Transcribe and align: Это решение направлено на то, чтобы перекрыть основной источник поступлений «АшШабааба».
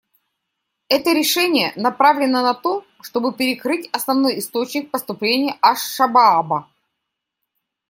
Это 0.89 1.11
решение 1.13 1.73
направлено 1.75 2.41
на 2.41 2.55
то, 2.55 2.83
чтобы 3.01 3.33
перекрыть 3.35 3.87
основной 3.93 4.39
источник 4.39 4.89
поступлений 4.89 5.53
«АшШабааба». 5.61 6.67